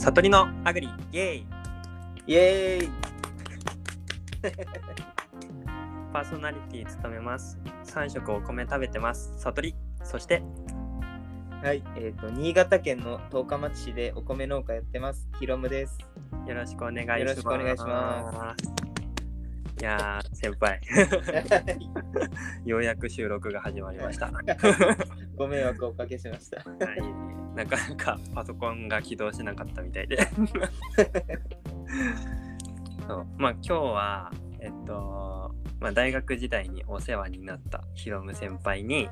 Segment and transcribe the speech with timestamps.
[0.00, 1.46] 悟りのアグリイエーイ。
[2.26, 2.90] イエーイ。
[6.10, 7.58] パーソナリティ務めます。
[7.84, 9.34] 3食お米食べてます。
[9.38, 9.76] 悟り。
[10.02, 10.42] そして
[11.62, 15.28] はい、えっ、と、新潟県の十日町市でお米農家やってます。
[15.38, 15.98] ひろむです。
[16.46, 17.20] よろしくお願いします。
[17.20, 18.89] よろしくお願いします
[19.80, 20.78] いやー先輩。
[22.66, 24.32] ようやく収録が始まりました、は
[25.36, 26.58] ご迷惑をおかけしました。
[26.58, 26.64] い、
[27.54, 30.18] なかなかパソコンが起動しなかったみたいで。
[33.08, 33.26] そう。
[33.38, 39.08] まあ今日はえっと、まあ、大学時代にお世話になったヒロム先輩に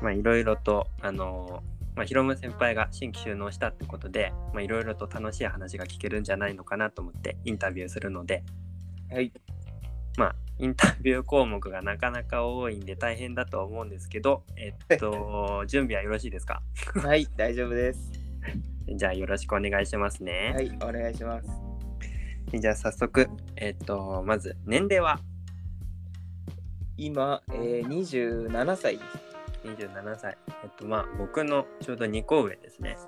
[0.00, 8.44] まあいろいろとあのまあ、ヒロム先輩が新規収納したってことでまあいろいろと楽しい話が聞けるんじゃないのかなと思ってインタビューするので
[9.12, 9.32] はい。
[10.16, 16.62] まあインタビュー項目がなかなか多いんで大変だとは思うんですけどえっと準備はよろしいですか？
[17.02, 18.10] はい、大丈夫です。
[18.94, 20.52] じゃあよろしくお願いしますね。
[20.54, 21.48] はい、お願いします。
[22.58, 25.18] じゃあ早速、えっと、まず年齢は？
[26.98, 29.66] 今、えー、27歳です。
[29.86, 30.36] 27歳。
[30.62, 32.98] えっと、まあ僕のちょうど2個上ですね。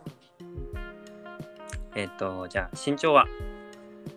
[1.94, 3.26] えっと、じゃあ身長は？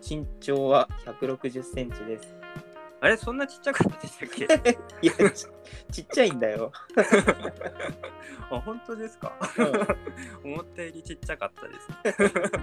[0.07, 2.35] 身長は160センチです。
[2.99, 4.45] あれそんなちっちゃかったでしたっけ？
[5.03, 5.45] いやち、
[5.91, 6.71] ちっちゃいんだよ。
[8.49, 9.33] あ、本当ですか？
[10.43, 11.87] うん思ったよりちっちゃかったです。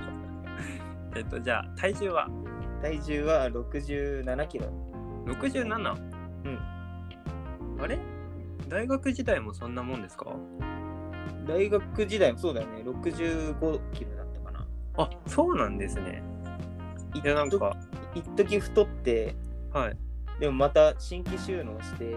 [1.16, 2.28] えっと、じゃあ体重は？
[2.82, 4.66] 体重は67キロ。
[5.26, 5.64] 67?
[6.44, 7.80] うん。
[7.80, 7.98] あれ？
[8.68, 10.26] 大学時代もそんなもんですか？
[11.46, 12.82] 大学時代もそうだよね。
[12.82, 14.66] 65キロだったかな。
[14.96, 16.22] あ、そうなんですね。
[17.14, 17.76] いいや、なんか、
[18.14, 19.34] 一時太って、
[19.72, 19.96] はい。
[20.38, 22.16] でもまた新規収納して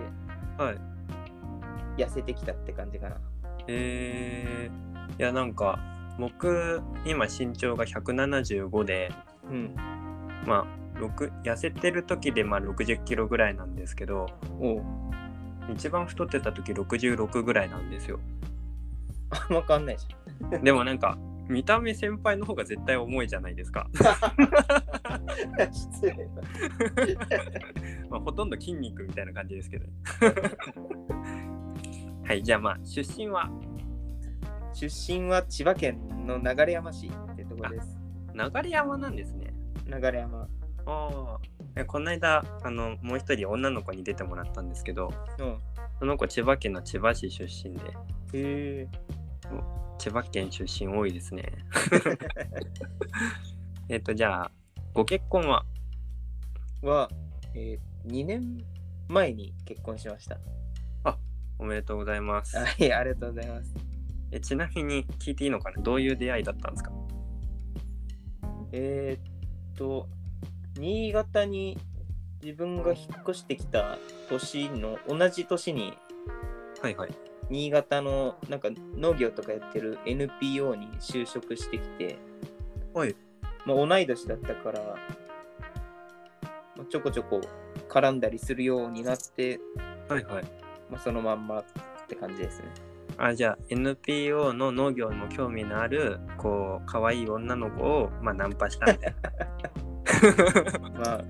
[0.57, 2.01] はい。
[2.01, 3.17] 痩せてきたって感じかな。
[3.67, 5.79] えー、いやなんか
[6.19, 9.11] 僕今身長が175で
[9.49, 9.75] うん。
[10.45, 14.27] まあ6痩せてる時でまあ60キロぐらいなんですけど
[14.59, 14.83] おう。
[15.73, 18.19] 一番太ってた時66ぐらいなんですよ
[19.29, 20.07] あんま変わんないじ
[20.63, 21.17] でもなんか
[21.49, 24.96] 見た目先輩の方が絶対重いじゃないですか、ゃん。
[25.71, 26.41] 失礼な。
[28.09, 29.85] まあ、ほとんど筋肉みたいな感じですけど
[32.25, 33.49] はいじゃあまあ出身は？
[34.73, 37.97] 出身は千葉県の流山市ってとこです。
[38.33, 39.53] 流山なんですね
[39.87, 40.47] 流山。
[40.85, 41.37] ああ
[41.75, 45.57] えこの間あのもう一人女の子に出てもらったんですけどうん。
[45.99, 47.91] その子千葉県の千葉市出身でへ
[48.33, 48.87] え。
[49.97, 51.43] 千葉県出身多いですね
[53.89, 54.51] えっとじゃあ
[54.97, 55.63] ご結婚は
[56.81, 57.07] は、
[57.53, 58.65] えー、2年
[59.07, 60.39] 前に結婚しました。
[61.59, 62.57] おめでとうございます。
[62.57, 63.75] はい、ありがとうございます。
[64.31, 65.83] えちなみに聞いていいのかな？
[65.83, 66.91] どういう出会いだったんですか？
[68.71, 70.07] えー、っと、
[70.79, 71.77] 新潟に
[72.41, 73.99] 自分が引っ越してきた
[74.31, 75.93] 年の同じ年に
[76.81, 77.11] はいはい。
[77.51, 82.17] 新潟のなんか農業とかやってる NPO に就職してきて、
[82.95, 83.15] はい
[83.67, 84.95] まあ、同い年だったから、ま
[86.83, 87.41] あ、ちょこちょこ
[87.89, 89.59] 絡んだりするようになって、
[90.07, 90.43] はいはい。
[90.89, 91.65] まあ、そのまんまっ
[92.07, 92.65] て感じですね。
[93.19, 99.31] あじゃあ NPO の農業にも興味のあるこう可愛い女の子をまあナンパしたみたいな。
[100.99, 101.23] まあ、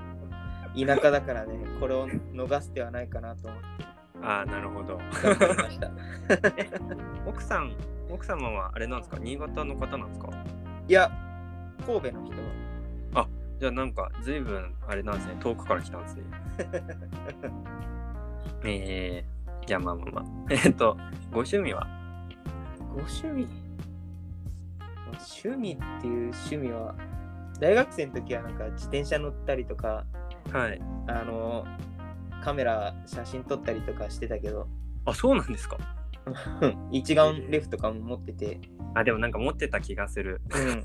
[0.78, 3.66] 田舎だからね、これを逃す手はないかなと思って。
[4.22, 4.98] ああなるほど。
[4.98, 5.90] 頑張りました。
[7.26, 7.74] 奥さん
[8.10, 9.18] 奥様はあれなんですか？
[9.20, 10.30] 新潟の方なんですか？
[10.88, 11.10] いや、
[11.86, 12.34] 神戸の人。
[13.20, 13.28] は。
[13.60, 15.36] じゃあなんか随分あれなんですね。
[15.40, 16.24] 遠くから来たんですね。
[18.66, 20.26] えー、じゃあまあまあまあ。
[20.50, 20.96] えっと
[21.32, 21.88] ご趣味は？
[22.94, 23.46] ご趣味、
[24.80, 24.90] まあ
[25.42, 26.96] 趣味っていう趣味は、
[27.60, 30.06] 大学生の時はなんか自転車乗ったりとか、
[30.52, 30.82] はい。
[31.08, 31.66] あの、
[32.44, 34.68] カメラ、写真撮ったりとかしてたけど、
[35.06, 35.78] あそうなんですか？
[36.92, 38.60] 一眼レフとかも持ってて、
[38.96, 40.42] あでもなんか持ってた気がする。
[40.56, 40.84] うん。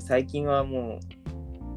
[0.00, 1.00] 最近はも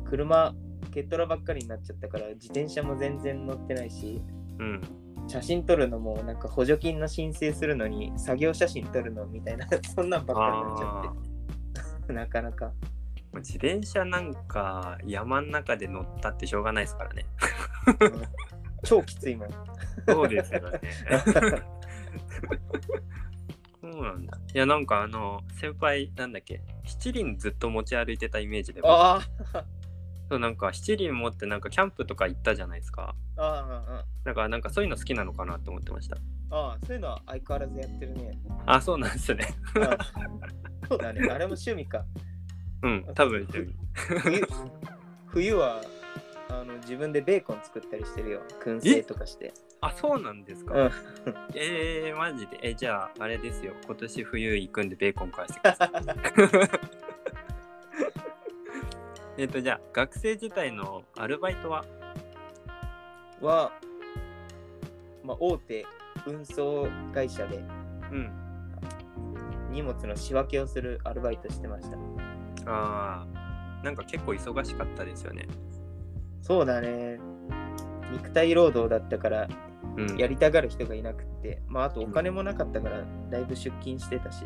[0.05, 0.53] う、車、
[0.91, 4.21] ケットラばっかりになっちゃったから、自転車も全然乗ってないし、
[4.59, 4.81] うん。
[5.27, 12.13] 写真撮るのもなんか補助金の申請するのに作業写真撮るのみたいな そんなんばっかりになっちゃって。
[12.13, 12.71] なかなか。
[13.35, 17.25] 自転車なんか山の中で乗ったってしょうがないですからね。
[17.99, 18.21] うん。
[18.83, 19.49] 超きついもん。
[20.07, 20.79] そうですよね
[23.97, 26.61] そうなんだいやなんかあの先輩なんだっけ？
[26.85, 29.21] 七輪ずっと持ち歩いてたイメージであ
[30.29, 36.17] そうなんか七輪持ってなんかキャンプとか行ったじゃないですかあああだからなんかそういうの好きなのかなって思ってました
[36.49, 38.39] ああ、そういうのは相変わらずやってるね。
[38.65, 39.47] あ、そうなんですね。
[39.75, 39.97] あ
[40.87, 41.19] そうだね。
[41.29, 42.05] あれも趣味か。
[42.83, 43.75] うん、多分趣味。
[44.21, 44.41] 冬
[45.27, 45.81] 冬は
[46.49, 48.41] あの自分でベーコン作ったりしてるよ。
[48.63, 49.53] 燻製とかして。
[49.81, 50.73] あ、そうなんですか。
[50.73, 50.91] うん。
[51.53, 52.59] えー、マジで。
[52.61, 53.73] え、じゃあ、あれですよ。
[53.85, 55.91] 今年冬行くんでベーコン返してください。
[59.41, 61.85] えっと、じゃあ、学生時代のアルバイトは？
[63.39, 63.71] は、
[65.23, 65.85] まあ、大手
[66.25, 67.57] 運送会社で
[68.11, 68.31] うん。
[69.69, 71.97] 荷物の仕分けをするアルバイトしてました。
[72.65, 75.47] ああ、なんか結構忙しかったですよね。
[76.41, 77.19] そうだね。
[78.17, 79.47] 肉体労働だったから
[79.95, 80.17] うん。
[80.17, 84.45] やりたがる人がいなくって、まあ、あとお金もなかったからだいぶ出勤してたし、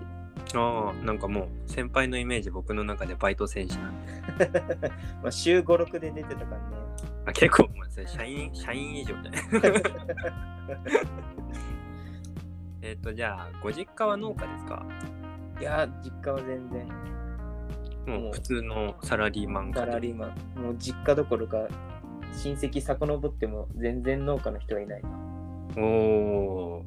[0.56, 4.12] ああ、なんかもう先輩のイメージ僕の中でバイト選手なんで。
[5.22, 6.78] まあ週5、6で出てたからね。
[7.26, 9.42] あ結構、もうそれ社員、 社員以上だね。
[12.82, 14.86] えっと、じゃあ、ご実家は農家ですか？
[15.60, 16.88] いや、実家は全然
[18.08, 20.28] もう普通のサラリーマンサラリーマ
[20.58, 20.62] ン。
[20.62, 21.68] もう実家どころか
[22.34, 25.10] 親戚遡っても全然農家の人はいないな。
[25.78, 25.82] お
[26.80, 26.86] お。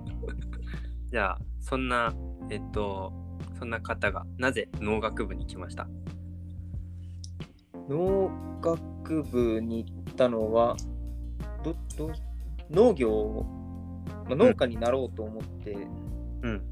[1.10, 2.14] じゃあ、そんな、
[2.50, 3.12] えっと、
[3.58, 5.88] そんな方がなぜ農学部に来ました？
[7.88, 8.30] 農
[8.60, 10.76] 学部に行ったのは、
[11.64, 12.12] どど
[12.70, 13.44] 農業を、
[14.26, 15.76] まあ、農家になろうと思って、
[16.42, 16.62] うん。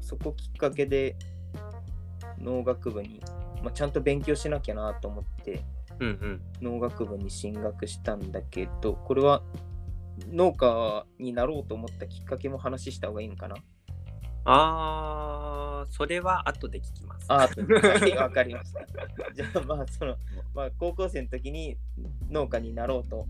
[0.00, 1.16] そこきっかけで
[2.38, 3.20] 農学部に、
[3.62, 5.62] まあ、ちゃんと勉強しなきゃなと思って。
[6.60, 9.42] 農学部に進学したんだけど、これは
[10.30, 13.56] 農家になろうと思ったきっかけも話した方がいいのかな？
[14.44, 17.26] あー、それは後で聞きます。
[17.28, 17.48] ああ、
[18.22, 18.80] わかりました。
[19.34, 20.16] じゃあまあその、
[20.54, 21.76] まあ、高校生の時に
[22.28, 23.26] 農家になろうと、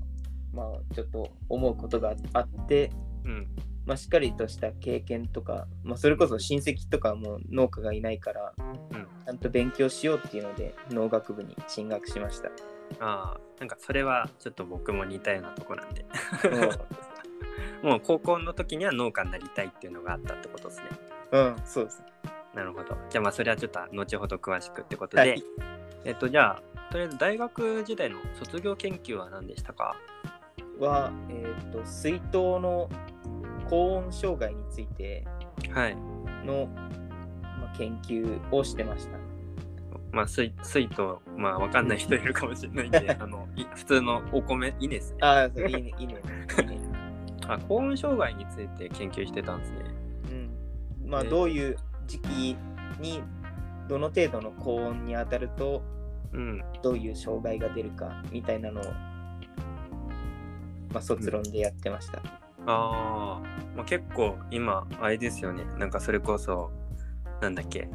[0.53, 2.91] まあ、ちょっと思うことがあって、
[3.25, 3.49] うん。
[3.87, 12.51] まあ、しっかりとした経験とか、まあ、それこそ親戚とかも農家がいないから、うんちゃんと勉強しようっていうので農学部に進学しました。
[12.99, 16.05] あー、なんかそれはちょっと僕も似たようなとこなんで。
[17.83, 20.89] う もう高校の時には農家になりたいっていうのがあったってことですね。
[21.33, 22.03] ん、うん、そうです。
[22.53, 22.97] なるほど。
[23.11, 25.45] じゃあまあそれはちょっと後ほど詳しくってことで、はい
[26.05, 29.97] えっとじゃあとりあえず大学時代の卒業研究は何でしたか？
[30.81, 32.91] は、えっ、と、水筒の
[33.73, 35.25] 高温障害について
[35.71, 35.97] はい。
[36.45, 36.67] の、
[37.59, 39.17] まあ、研究をしてました。
[40.13, 45.19] まあ水水とまあわかんない人いるかもしれないんで あのい普通のお米いいですね。
[45.23, 46.17] ああ、そういいね、いいね。
[46.61, 46.79] いいね
[47.49, 49.79] あ高温障害について研究してたんですね。
[51.03, 51.11] うん。
[51.11, 51.77] まあ、えーどういう
[52.07, 52.57] 時期
[53.01, 53.23] に、
[53.89, 55.83] どの程度の高温に当たると、
[56.35, 56.63] うん。
[56.83, 58.91] どういう障害が出るかみたいなのを、ま
[60.97, 62.21] あ、卒論でやってました。
[62.67, 65.65] あー、まあ結構今あれですよね。
[65.79, 66.71] なんかそれこそ
[67.41, 67.89] なんだっけ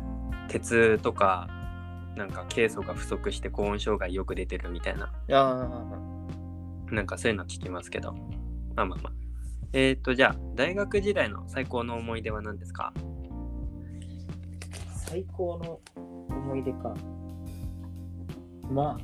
[0.48, 1.48] 鉄とか
[2.16, 5.98] なんかケイ素が不足して高温障害よく出てるみたいなあ
[6.92, 8.14] なんかそういうの聞きますけど。
[8.76, 9.14] まあまあまあ。
[9.74, 12.94] えっ、ー、と、じゃあ、大学時代の最高の思い出は何ですか？
[12.96, 13.00] あ、
[14.94, 15.82] 最高の
[16.30, 16.94] 思い出か。
[18.72, 18.98] ま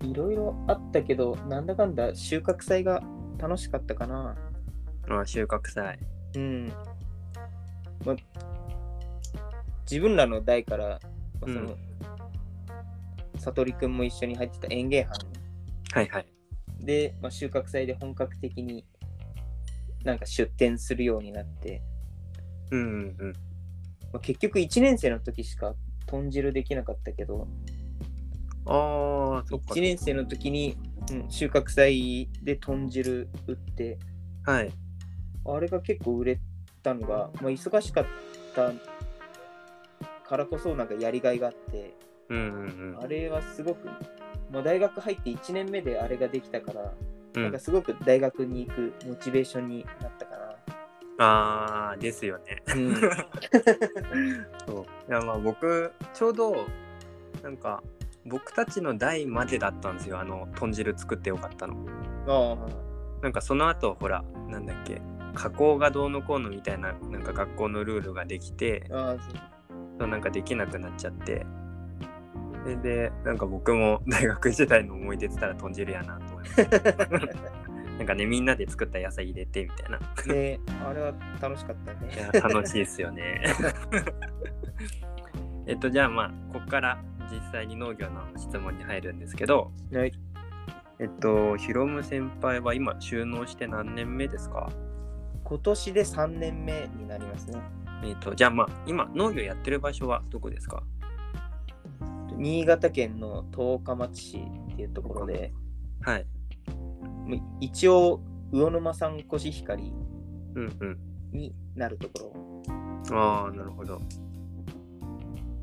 [0.00, 3.02] あ、いろいろあったけど、なんだかんだ収穫祭が
[3.38, 4.36] 楽しかったかな。
[5.08, 5.98] あ収穫祭。
[6.36, 6.72] うん。
[8.04, 8.16] まあ、
[9.90, 10.98] 自分らの代から、ま
[11.42, 11.76] あ、その、うん
[13.42, 15.12] 悟りくんも一緒に入ってた園芸班
[15.92, 16.26] はいはい。
[16.80, 18.86] で、まあ、収穫祭で本格的に
[20.04, 21.82] なんか出店するようになって、
[22.70, 23.32] うんうんうん。
[24.12, 25.74] まあ、結局1年生の時しか
[26.06, 27.48] 豚汁できなかったけど、
[28.66, 29.80] ああ、そっか1。
[29.80, 30.76] 年生の時に、
[31.10, 33.98] うん、収穫祭で豚汁売って、
[34.44, 34.72] はい。
[35.44, 36.40] あれが結構売れ
[36.82, 38.06] たのが、まあ、忙しかっ
[38.54, 38.72] た
[40.28, 41.94] からこそなんかやりがいがあって、
[42.28, 43.86] うんうんあれはすごく、
[44.50, 46.88] まあ、大学入って1年目であれができたから、うん。
[46.88, 50.32] うんなんか、すごく大学に行くモチベーションになったか
[51.18, 52.62] ああ、ですよね。
[52.66, 52.74] な。
[52.74, 52.94] うん、
[54.66, 55.10] そう。
[55.10, 56.66] いや、まあ僕、ちょうど、
[57.42, 57.82] なんか、
[58.26, 60.20] 僕たちの代までだったんですよ。
[60.20, 61.76] あの、豚汁作ってよかったの。
[62.28, 62.56] あ
[63.22, 65.00] なんかその後、ほら、なんだっけ、
[65.34, 69.16] 加工がどうのこうのみたいな、なんか学校のルールができて、あ、ああ、
[69.98, 71.46] そうなんかできなくなっちゃって
[72.64, 76.56] それでなんか僕も 大学時代の思い出ってたら豚汁やなと思います
[77.98, 80.00] なんかねみんなで作った野菜入れてみたいな
[80.34, 82.30] ねあれは楽しかったいね。
[82.34, 83.44] や楽しいですよね
[85.66, 90.12] えっとじゃあまあここから実際に農業の質問に入るんですけどはい。
[90.98, 94.70] えっと、ヒロム先輩は今収納して何年目ですか？
[95.42, 97.60] 今年で3年目になりますね。
[98.04, 100.84] えっと、じゃあまあ、今農業やってる場所はどこですか？
[102.36, 104.38] 新潟県の十日町市
[104.72, 105.52] っていうところで、
[106.02, 106.26] はい。
[107.60, 108.20] 一応、
[108.52, 109.92] 魚沼産コシヒカリ
[110.54, 110.98] うんうん。
[111.32, 112.32] になるとこ
[113.10, 113.16] ろ。
[113.18, 114.00] ああ、なるほど。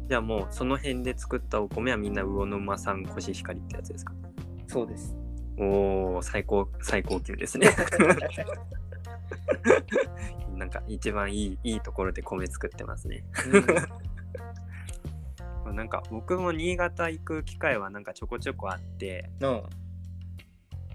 [0.09, 4.13] じゃあもうその辺で作ったお米はみんな魚沼産コシヒカリってやつですか？
[4.67, 5.15] そうです。
[5.59, 7.69] おお最高最高級ですね。
[10.57, 13.23] なんか一番いいいいところで米作ってますね。
[15.71, 19.29] なんか僕も新潟行く機会はなんかちょこちょこあって。
[19.39, 19.69] の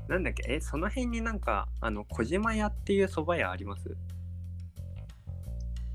[0.09, 0.43] なんだっけ？
[0.53, 3.97] えその辺になんかあの小島屋っていう蕎麦屋あります？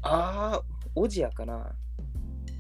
[0.04, 0.62] ああ、
[0.96, 1.76] オジアかな。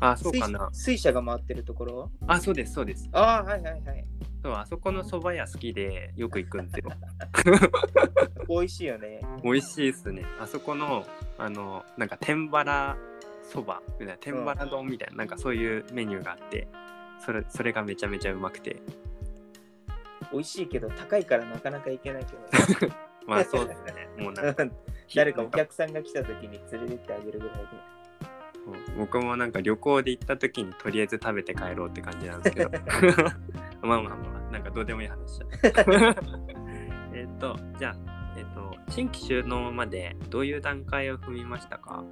[0.01, 2.11] あそうかな水水車が回ってるところ？
[2.27, 4.05] あそうですそうですああ、はいはいはい。
[4.41, 6.89] そうあそこの蕎麦屋好きでよく行くんですよ
[8.47, 9.19] 美味しいよね。
[9.43, 11.05] 美味しいっすねあそこの
[11.37, 12.95] あのなんか天バラ
[13.43, 16.67] そばみたいな天バラ丼みたいな、なんかそういうメニューがあって
[17.19, 18.81] それそれがめちゃめちゃうまくて
[20.31, 22.93] 美味しいけど高いからなかなか行けないけど。
[23.27, 24.65] まあそうですねもうなんか
[25.15, 27.98] 誰かお客さんが来た時に連れてってあげるぐらいで。
[28.97, 32.71] 僕もなんか旅行で行った時にとりあえず食べて帰ろうって感じなんですけど。
[33.81, 34.15] まあまあま
[34.49, 35.45] あなんかどうでもいい話じゃ
[37.13, 37.95] えっとじゃあ
[38.37, 42.03] えっ、と新規収納までどういう段階を踏みましたか？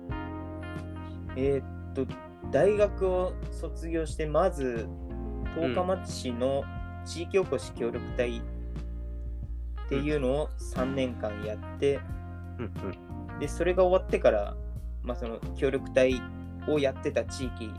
[1.37, 2.07] えーっと、
[2.51, 4.87] 大学を卒業して、まず、
[5.55, 6.63] 十日町市の
[7.05, 8.41] 地域おこし協力隊っ
[9.87, 11.99] ていうのを3年間やって、
[12.57, 12.73] うん
[13.31, 13.39] うん。
[13.39, 14.55] で、それが終わってから、
[15.03, 16.19] まあ、その協力隊
[16.67, 17.71] をやってた地域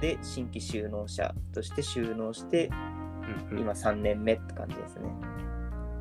[0.00, 2.94] で新規就農者として就農して、うんうん
[3.58, 5.08] 今3年目って感じですね。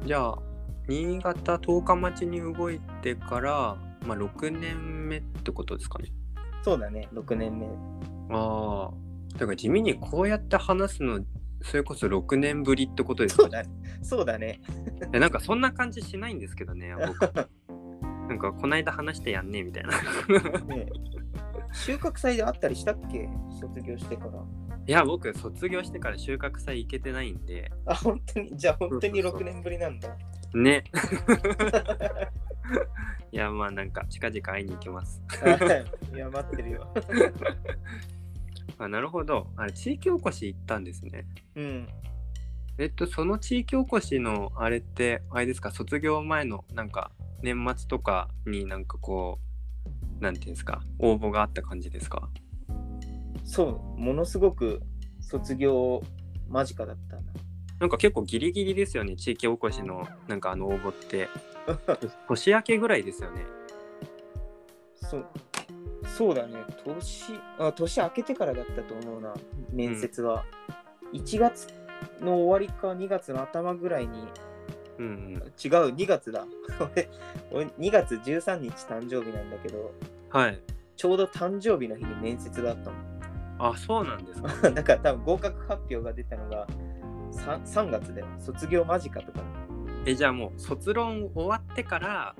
[0.05, 0.39] じゃあ
[0.89, 6.09] 新潟十日町に動いてから、まあ、6年目ってことですかね
[6.61, 7.67] そうだね、6年目。
[8.35, 8.91] ああ
[9.37, 11.21] だから地味にこうやって話すの
[11.61, 13.63] それこそ6年ぶりってことですかね。
[14.01, 14.59] そうだね。
[15.13, 17.21] えなんかそんな感じしないんですけどね僕
[18.27, 19.91] なんかこないだ話してやんねえみたいな
[20.65, 20.87] ね
[21.73, 23.27] 収穫祭であったりしたっけ？
[23.59, 24.43] 卒業してから。
[24.85, 27.71] いや僕卒業してから収穫祭行けてないんで。
[27.85, 28.55] あ、本当に？
[28.57, 29.49] じゃあ本当にそうそうそう。
[29.49, 30.15] 6年ぶりなんだ。
[30.53, 30.83] ね。
[33.31, 35.21] いやまあなんか近々会いに行きます。
[35.41, 35.49] は
[36.13, 36.87] いいや、待ってるよ。
[38.77, 39.47] あなるほど。
[39.55, 41.25] あれ地域おこし行ったんですね。
[41.55, 41.87] うん。
[42.77, 47.11] えっと、その地域おこしのあれって、あれですか、卒業前のなんか
[47.41, 49.43] 年末とかになんかこう、
[50.23, 52.29] なんていうんですか、応募があった感じですか？
[53.43, 54.81] そう、ものすごく
[55.19, 56.01] 卒業
[56.49, 57.21] 間近だったな。
[57.79, 61.29] なんか結構ギリギリですよね、地域おこしのなんかあの応募って。
[62.27, 63.45] 年明けぐらいですよね。
[64.95, 65.25] そう
[66.05, 69.33] そうだね年あ、年明けてからだったと思うな、
[69.71, 70.45] 面接は。
[71.13, 71.67] 1月
[72.21, 74.27] の終わりか2月の頭ぐらいに、
[74.97, 75.33] うん、うん。
[75.33, 75.41] 違う、
[75.95, 76.45] 2月だ。
[76.79, 77.09] 俺、
[77.51, 79.91] 俺2月13日誕生日なんだけど、
[80.33, 80.59] はい。
[80.95, 82.97] ちょうど誕生日の日に面接があったの。
[83.59, 84.71] あ、そうなんですか。
[84.73, 86.65] だから多分合格発表が出たのが
[87.31, 88.27] 3, 3月だよ。
[88.39, 89.41] 卒業間近とか。
[90.07, 92.35] え、じゃあもう卒論終わってから、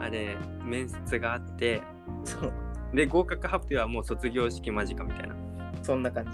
[0.00, 1.80] あれ、面接があって、
[2.24, 2.52] そう、
[2.92, 5.36] で、合格発表はもう卒業式間近みたいな。
[5.82, 6.30] そんな感じ。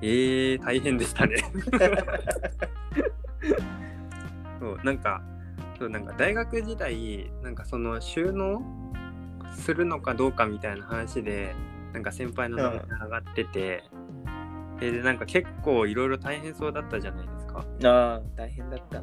[0.00, 1.36] えー、大変でしたね。
[4.58, 5.22] そうなんか
[5.78, 8.62] そうなんか大学時代なんかその収納
[9.56, 11.54] するのかどうかみたいな話で
[11.92, 13.84] なんか先輩の名前が上がってて、
[14.80, 17.64] えでなんか結構いろいろ大変そうだったじゃないですか。
[17.84, 19.02] ああ、大変だった。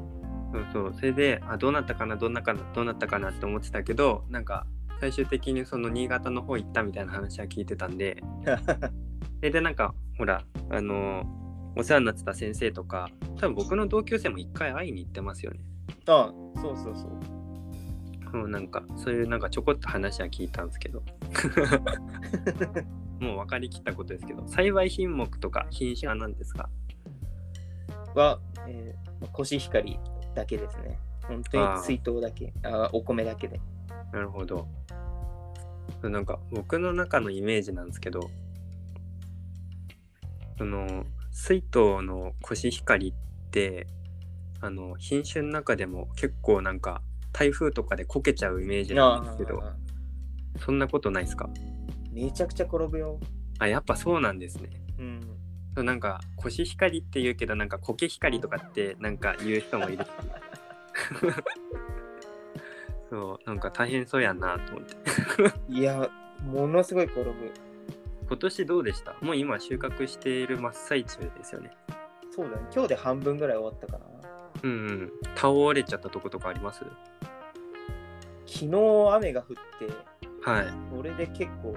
[0.53, 4.67] そうそうそれであどうなったかなどうなかなどうなったかなって思ってたけどなんか
[4.99, 11.23] 最終的にその新潟の方行ったみたいな話は聞いてたんで それでなんかほらあの
[11.75, 15.59] お世話になってた先生とか多分僕の同級生も一回会いに行ってますよね。
[16.05, 17.42] ああ、そうそうそう。
[18.33, 21.01] うん、なんかそういうなんかちょこっと話は聞いたんですけど
[23.19, 26.69] もう分かりきったことですけど栽培品目とか品種は何ですか？
[28.15, 29.99] は、えー、コシヒカリ
[30.35, 30.99] だけですね。
[31.27, 33.61] 本当に水筒だけあ、お米だけで。
[34.11, 34.67] なるほど
[36.01, 38.29] なんか僕の中のイメージなんですけど
[40.57, 43.87] その水筒のコシヒカリって
[44.61, 47.01] あの品種の中でも結構なんか
[47.33, 49.73] 台風とかでこけちゃうイメージなんですけどあ
[50.59, 51.49] そんなことないですか？
[52.11, 53.19] めちゃくちゃ転ぶよ。
[53.59, 55.19] あやっぱそうなんですねうん。
[55.75, 60.09] そうなんかコシヒカリって言うけどなんかコケヒカリとかってなんか言う人もいるし
[63.09, 64.95] そうなんか大変そうやなと思って
[65.69, 66.09] いや、
[66.45, 67.33] ものすごい転ぶ。
[68.27, 69.15] 今年どうでした？
[69.21, 71.71] もう今収穫している真っ最中ですよね
[72.31, 72.63] そうだね。
[72.73, 74.05] 今日で半分ぐらい終わったかな。
[74.63, 76.83] うんうん倒れちゃったとことかあります？
[78.53, 79.47] 昨日雨が降っ
[79.79, 80.65] て、はい。
[80.95, 81.75] それで結構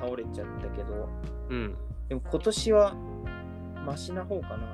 [0.00, 1.08] 倒れちゃったけど、
[1.48, 1.74] うん。
[2.08, 2.94] でも今年は
[3.86, 4.66] マシな方かな。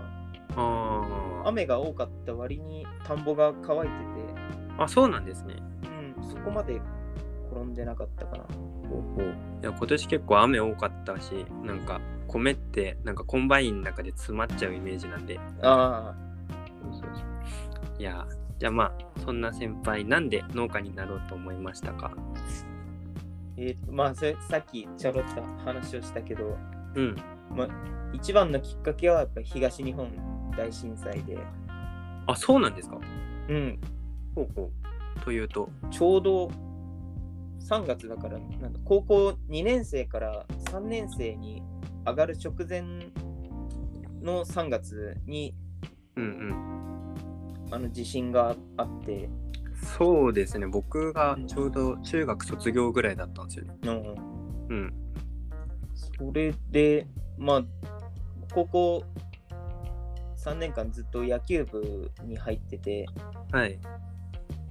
[0.57, 1.49] あー。
[1.49, 3.89] 雨が多かった割に田んぼが乾いて
[4.77, 5.55] あそうなんですね。
[5.55, 5.61] て、
[6.21, 6.81] うん、そこまで
[7.51, 8.45] 転んでなかったかな。
[8.45, 15.39] いや今年結構雨多かったしなんか米ってなんかコンバインの中で詰まっちゃうイメージなんで。
[15.63, 16.15] あ
[16.83, 18.01] そうそうそう。
[18.01, 18.27] いや
[18.65, 22.13] じゃあまあそんな先輩なんで農家になろうと思いましたか？
[22.17, 22.41] あ、
[23.59, 26.57] えーとまあそれさっきちょろっと話をしたけど、
[26.95, 27.15] うん。
[28.15, 30.09] 一番のきっかけはやっぱり東日本
[30.57, 31.37] 大震災で、
[32.27, 32.99] あそうなんですか？
[33.51, 33.79] うん、
[34.35, 35.21] ほうほう。
[35.21, 35.69] というと？
[35.91, 36.51] ちょうど
[37.69, 41.63] 3月だからなんだ高校2年生から3年生に
[42.07, 42.81] 上がる直前
[44.23, 45.55] の3月に
[46.17, 46.74] うんうん
[47.71, 49.29] あの地震があって、
[49.99, 50.67] そうですね。
[50.67, 53.75] 僕がちょうど中学卒業ぐらいだったんですよね。
[53.83, 54.95] うん、うん。
[55.95, 57.07] それで
[57.39, 57.65] まあ
[58.53, 59.05] 高校
[60.37, 63.07] 3年間ずっと野球部に入ってて。
[63.53, 63.79] はい。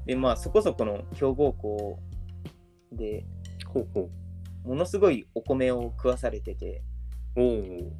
[0.05, 1.99] でまあそこそこの強豪校
[2.91, 3.25] で。
[3.67, 4.09] ほうほ
[4.65, 6.83] ものすごいお米を食わされてて。
[7.35, 7.91] うおお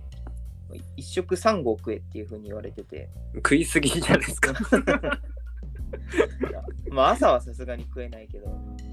[0.97, 3.09] 一食3合食えっていう風に言われてて。
[3.35, 4.53] 食いすぎじゃないですか。
[6.91, 8.47] まあ朝はさすがに食えないけど、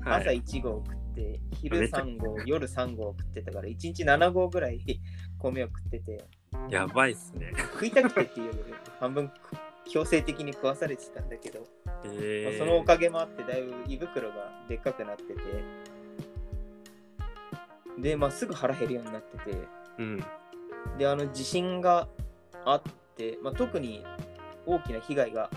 [0.05, 0.21] はい。
[0.23, 4.81] 朝1合食って昼めっちゃ3合夜3合食ってたから1日7合ぐらい
[5.39, 6.25] 米を食ってて。
[6.69, 7.53] やばいっすね。
[7.73, 9.31] 食いたくてっていうより半分
[9.89, 15.35] 強制的に食わされてたんだけど、まえー、あそのおかげもあってだいぶ胃袋がでっかくなってて。
[17.99, 19.57] で、まあ、すぐ腹減るようになってて。
[19.99, 20.25] うん
[20.99, 22.09] であの地震が
[22.65, 22.83] あっ
[23.17, 24.05] て、まあ、特に
[24.67, 25.51] 大きな被害が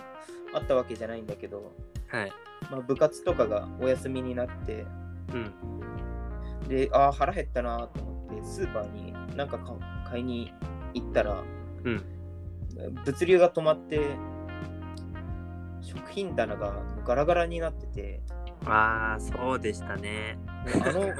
[0.54, 1.72] あったわけじゃないんだけど、
[2.08, 2.32] はい。
[2.72, 4.86] まあ、部活とかがお休みになって
[5.34, 6.68] うん。
[6.68, 9.76] でああ腹減ったなと思ってスーパーになんか買
[10.12, 10.54] 買いに
[10.94, 11.44] 行ったら
[11.84, 12.04] うん。
[13.06, 14.00] 物流が止まって
[15.82, 16.74] 食品棚が
[17.06, 18.22] ガラガラになってて
[18.66, 20.40] ああそうでしたね。
[20.86, 21.14] あの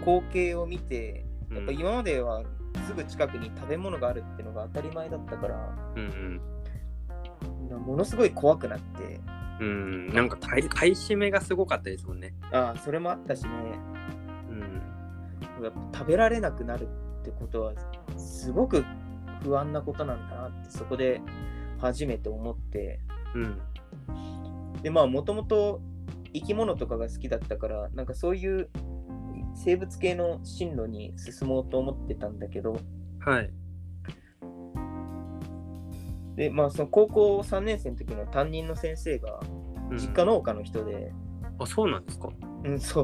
[0.00, 2.42] 光景を見てうんやっぱ今までは
[2.76, 6.40] すぐ近くに食べ物があるってのが当たり前だったからうん
[7.68, 9.20] なものすごい怖くなって。
[9.60, 9.66] うん。
[9.66, 9.70] う
[10.10, 12.34] んなんか買い買い占めがすごかったですもんね。
[12.52, 13.50] ああそれもあったしね。
[14.50, 15.64] うん。
[15.64, 16.88] やっぱ食べられなくなる
[17.20, 17.72] ってことは
[18.16, 18.84] すごく
[19.42, 21.20] 不安なことなんだなってそこで
[21.78, 23.00] 初めて思って。
[23.34, 23.60] うん。
[24.82, 25.80] でまあもともと
[26.32, 28.68] 生き物とかが好きだったからなんかそういう
[29.56, 32.78] 生物系の進路に進もうと思ってたんだけど。
[33.20, 33.50] はい。
[36.36, 39.40] でまあその高校3年生の時の担任の先生が
[39.90, 39.98] うん。
[39.98, 41.12] 実家農家の人で、
[41.58, 42.28] あそうなんですか？
[42.64, 43.02] うん、そ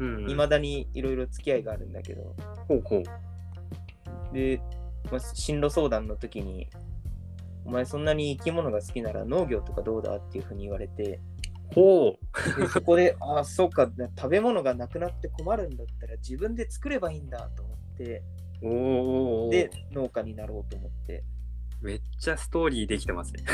[0.00, 0.04] う。
[0.04, 2.34] うんいまだにいろいろ付き合いがあるんだけど。
[2.68, 3.02] ほうほう。
[4.34, 4.60] で、
[5.10, 6.68] まあ、進路相談の時に
[7.64, 10.16] お前そんなに生き物が好きなら農業とかどうだ？
[10.16, 11.20] っていうふうに言われて
[11.74, 12.18] ほ
[12.58, 18.22] でそこでああそうか食べ物がなくなって困るんだったら自分で作ればいいんだと思って
[18.62, 18.68] う
[19.48, 21.24] おで農家になろうと思って。
[21.82, 23.44] めっちゃストーリーできてますね。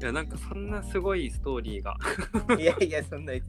[0.00, 1.96] いやなんかそんなすごいストーリーが。
[2.58, 3.40] いやいやそんなに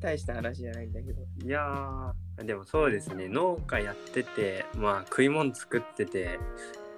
[0.00, 1.22] 大した話じゃないんだけど。
[1.44, 3.28] いやーでもそうですね。
[3.28, 6.40] 農家やっててまあ食い物作ってて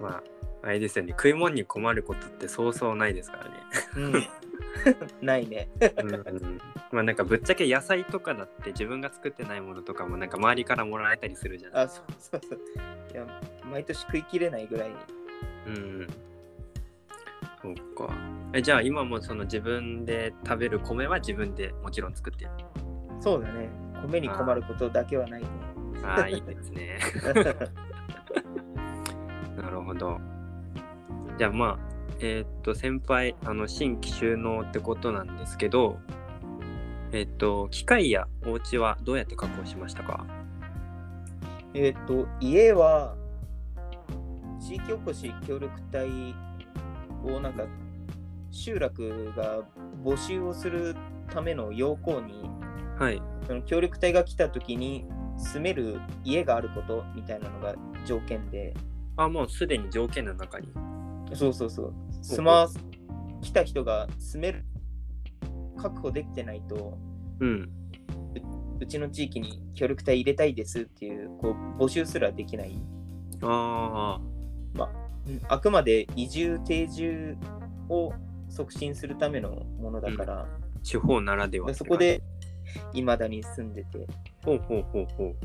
[0.01, 0.23] ま
[0.63, 1.11] ああれですよね。
[1.11, 3.51] 食い物に困ることってそうそうないですからね。
[3.97, 4.25] うん
[5.23, 5.69] ないね。
[5.99, 6.15] うん。
[6.15, 6.61] うん
[6.93, 12.59] まあなんかぶっちゃけ野菜とかだって自分が作ってないものとかもなんか周りからもらえたりするじゃないあそうそうそう。
[13.13, 13.27] いや
[13.71, 14.91] 毎年食い切れないぐらい
[15.67, 16.07] うん。
[17.63, 18.13] そうか。
[18.53, 22.51] えじゃあ今もその自分で食べる米は自分でもちろん作ってる。
[23.21, 23.69] そうだね。
[24.03, 25.49] 米に困ることだけはないね。
[26.03, 26.99] ああいいですね。
[29.57, 30.19] なるほど。
[31.39, 31.90] じゃあまあ
[32.23, 35.99] えーっと先輩あの新規収納ってことなんですけど
[37.13, 40.27] えーっと機械やお家はどうやって確保しましたか？
[41.73, 43.17] えっと家は
[44.61, 46.09] 地域おこし協力隊
[47.25, 47.65] をなんか
[48.51, 49.61] 集落が
[50.05, 50.95] 募集をする
[51.31, 52.45] ための要項に
[52.99, 55.07] はいその協力隊が来た時に
[55.39, 58.75] 住める家があることみたいなのが条件で、
[59.17, 60.69] あ、もうすでに条件の中に。
[61.33, 61.95] そうそうそう。
[62.23, 62.69] 住ま、
[63.43, 64.65] 来た人が住める、
[65.77, 66.99] 確保できてないと、
[67.41, 67.71] うん。
[68.81, 72.77] うちの地域に協力隊入れたいですっていう、こう、募集すらできない。
[73.43, 74.21] あ
[74.77, 77.37] うんあくまで移住定住
[77.89, 78.13] を
[78.49, 80.47] 促進するためのものだから、あ、
[80.83, 82.23] 地方ならではそこで
[82.95, 84.07] いまだに住んでて
[84.45, 85.37] ほうほうほうほう。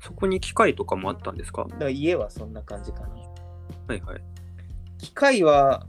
[0.00, 1.64] そこに機械とかもあったんですか？
[1.64, 3.08] だから家はそんな感じかな
[3.88, 4.20] はいはい。
[5.04, 5.86] 機械は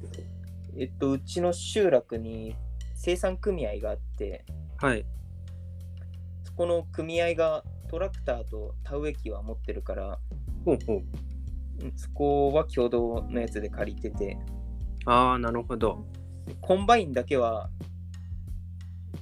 [0.78, 2.54] えっとうちの集落に
[2.96, 4.44] 生産組合があって
[4.78, 5.06] はい。
[6.44, 10.20] そこの組合がトラクターと田植え機は持ってるから
[10.66, 10.98] ほうほう。
[10.98, 14.38] うんそこは共同のやつで借りてて
[15.06, 16.06] ああ、なるほど。
[16.60, 17.70] コンバインだけは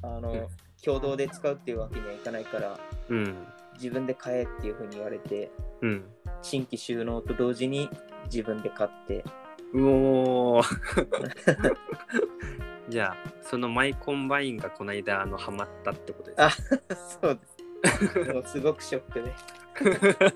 [0.01, 0.47] あの、うん
[0.83, 2.79] 共同で使うっていうわけにはいかないから
[3.09, 3.35] うん。
[3.75, 5.51] 自分で買えっていうふうに言われて
[5.81, 6.03] うん。
[6.41, 7.89] 新規就農と同時に
[8.25, 9.23] 自分で買って
[9.73, 11.75] うおー。
[12.89, 16.45] じゃあ、そのマイコンバインがこの間、あの、ハマったってことですか？
[16.45, 17.39] あそう
[17.81, 17.91] で
[18.23, 18.33] す。
[18.33, 19.33] もうすごくショックで。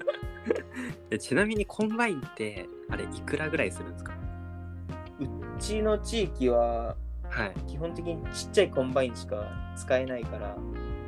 [1.11, 4.13] でちなみにコンバインって、あれ、いくらぐらいするんですか？
[5.19, 6.95] うちの地域は
[7.29, 7.53] はい。
[7.67, 9.45] 基本的にちっちゃいコンバインしか
[9.75, 10.55] 使えないから。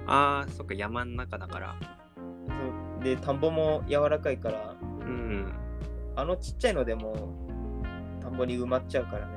[0.07, 1.75] ああ、そっか、山の中だから。
[2.15, 2.21] そ
[2.99, 3.03] う。
[3.03, 4.75] で田んぼも柔らかいから。
[4.81, 5.51] うん。
[6.15, 7.48] あのちっちゃいのでも
[8.39, 9.33] 田んぼに埋まっちゃうからね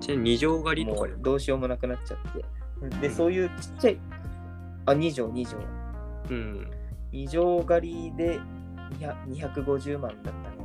[0.00, 2.44] ちなみに二畳狩りともかでうどうしようもなくなっちゃって
[3.00, 3.98] でうんそういうちっちゃい
[4.86, 5.64] あ2畳2畳
[6.30, 6.70] うん。
[7.12, 8.40] 2畳狩りで
[8.98, 10.56] 200 250万だったね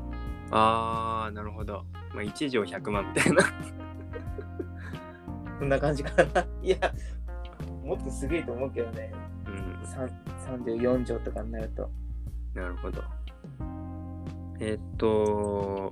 [0.52, 1.86] ああ、なるほど。
[2.14, 3.44] まあ、1畳100万みたいな。
[5.60, 6.78] こんな感じかな いや
[7.84, 9.14] もっとすげえと思うけどね
[9.46, 9.54] うん。
[9.84, 11.90] 34畳とかになると
[12.54, 13.02] なるほど。
[14.62, 15.91] えっと、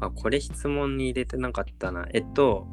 [0.00, 2.06] あ、これ質問に入れてなかったな。
[2.12, 2.66] えっと、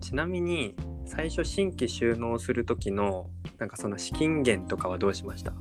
[0.00, 3.28] ちなみに、最初新規収納するときの、
[3.58, 5.52] なんかその資金源とかはどうしました？
[5.52, 5.54] あ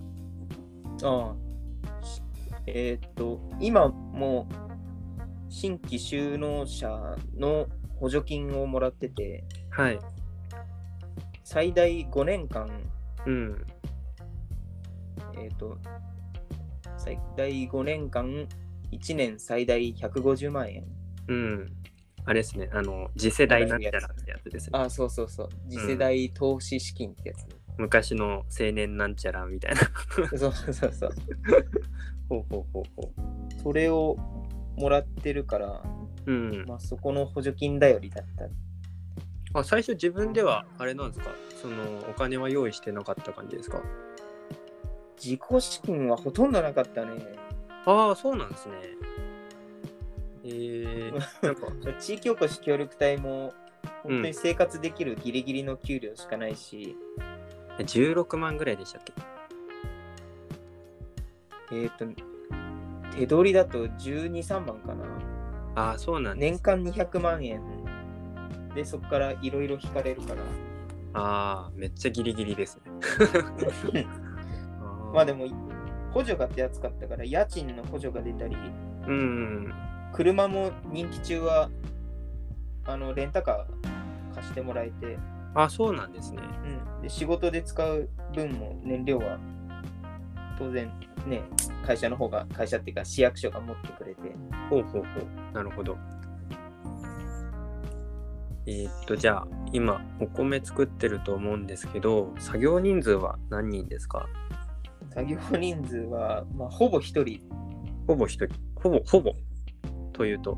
[1.03, 2.21] あし
[2.67, 4.53] えーっと今もう
[5.49, 7.67] 新規就農者の
[7.99, 9.99] 補助金をもらっててはい。
[11.43, 12.69] 最大5年間
[13.25, 13.65] うん。
[15.37, 15.77] えーっと
[16.97, 18.47] 最大5年間
[18.91, 20.83] 1年最大150万円
[21.27, 21.71] うん。
[22.25, 22.69] あれですね。
[22.73, 24.69] あの、次世代なんちゃらってやつですね。
[24.73, 27.45] ああそうそうそう次世代投資資金ってやつ、
[27.77, 29.81] 昔の青年なんちゃらみたいな。
[30.37, 31.11] そうそうそ う
[32.29, 33.13] ほうほうほうほ
[33.61, 34.15] それを
[34.75, 35.83] もらってるから、
[36.25, 36.31] う。
[36.31, 36.65] うん。
[36.67, 41.29] まあ、そこの補助金頼りだったあ、最初自分では、あれなんですか？
[41.61, 43.81] その、お金は用意してなかった感じですか？
[45.17, 47.11] 自己資金はほとんどなかったね
[47.85, 48.75] ああ、そうなんですね。
[50.43, 51.11] えー、
[51.45, 51.67] なんか、
[51.99, 53.53] 地域おこし協力隊も
[54.03, 56.95] 本当に生活できるギリギリの給料しかないし、
[57.79, 59.03] 16万ぐらいでしたっ
[61.69, 61.75] け？
[61.75, 62.05] えっ、と
[63.17, 65.05] 手取りだと12、3万かな。
[65.75, 66.51] ああ、そうなんです。
[66.51, 67.61] 年間200万円。
[68.75, 70.41] でそこからいろいろ引かれるから。
[71.13, 72.91] ああ、めっちゃギリギリですね。
[75.13, 75.47] まあでも
[76.15, 78.55] 補助が手厚かったから家賃の補助が出たり
[79.07, 79.73] うん。
[80.13, 81.69] 車も任期中は
[82.85, 85.17] あのレンタカー貸してもらえて、
[85.53, 86.39] あそうなんですね。
[86.97, 89.37] うん、で仕事で使う分も燃料は
[90.57, 90.89] 当然
[91.27, 91.41] ね
[91.85, 94.21] 会社の方が会社っていうか市役所が持ってくれて
[94.69, 95.03] ほうほうほう。
[95.53, 95.97] なるほど。
[98.67, 104.27] えーっと、じゃあ、今、お米作ってると思うんですけど、作業人数は何人ですか？
[105.15, 107.39] 作業人数は、まあ、ほぼ一人
[108.05, 108.53] ほぼ一人。
[108.75, 109.33] ほぼ、ほぼ。
[110.11, 110.57] というと。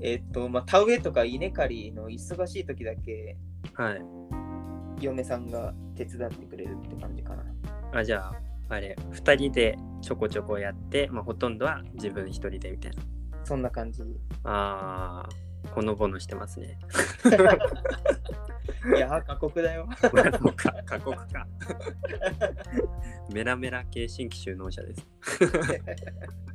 [0.00, 3.36] えっとまあ田植えとか稲刈りの忙しい時だけ
[3.74, 4.02] はい。
[5.00, 7.44] 嫁さんが手伝ってくれるって感じかな
[7.92, 8.34] あ、じゃあ、
[8.68, 13.02] あれ、二人でちょこちょこやって、まあ、ほとんどは自分一人でみたいな。
[13.44, 14.02] そんな感じ
[14.44, 16.78] あー、ほのぼのしてますね。
[18.96, 19.98] いや過酷だよまあ
[20.38, 21.46] そうか過酷か。
[23.32, 25.06] メラメラ系新規収納者です。